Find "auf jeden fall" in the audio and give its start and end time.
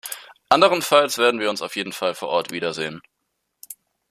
1.61-2.15